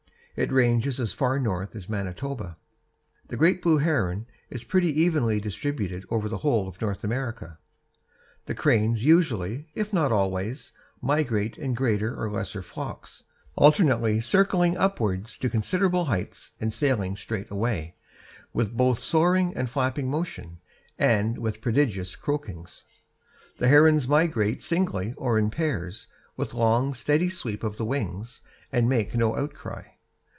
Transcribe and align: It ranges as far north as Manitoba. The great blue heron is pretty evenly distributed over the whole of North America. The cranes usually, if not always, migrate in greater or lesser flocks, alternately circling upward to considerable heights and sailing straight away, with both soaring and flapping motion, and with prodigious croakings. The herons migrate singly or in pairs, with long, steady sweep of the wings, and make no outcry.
It 0.37 0.49
ranges 0.51 0.99
as 0.99 1.11
far 1.13 1.37
north 1.39 1.75
as 1.75 1.89
Manitoba. 1.89 2.55
The 3.27 3.35
great 3.37 3.61
blue 3.61 3.77
heron 3.79 4.25
is 4.49 4.63
pretty 4.63 4.87
evenly 4.99 5.39
distributed 5.41 6.03
over 6.09 6.29
the 6.29 6.37
whole 6.37 6.67
of 6.69 6.81
North 6.81 7.03
America. 7.03 7.59
The 8.45 8.55
cranes 8.55 9.03
usually, 9.05 9.67
if 9.75 9.91
not 9.93 10.09
always, 10.11 10.71
migrate 11.01 11.57
in 11.57 11.73
greater 11.75 12.15
or 12.15 12.31
lesser 12.31 12.63
flocks, 12.63 13.23
alternately 13.57 14.19
circling 14.21 14.77
upward 14.77 15.25
to 15.25 15.49
considerable 15.49 16.05
heights 16.05 16.53
and 16.61 16.73
sailing 16.73 17.17
straight 17.17 17.51
away, 17.51 17.97
with 18.53 18.75
both 18.75 19.03
soaring 19.03 19.53
and 19.53 19.69
flapping 19.69 20.09
motion, 20.09 20.59
and 20.97 21.37
with 21.39 21.61
prodigious 21.61 22.15
croakings. 22.15 22.85
The 23.57 23.67
herons 23.67 24.07
migrate 24.07 24.63
singly 24.63 25.13
or 25.17 25.37
in 25.37 25.51
pairs, 25.51 26.07
with 26.37 26.53
long, 26.55 26.93
steady 26.95 27.29
sweep 27.29 27.63
of 27.65 27.75
the 27.77 27.85
wings, 27.85 28.39
and 28.71 28.87
make 28.89 29.13
no 29.13 29.35
outcry. 29.35 29.83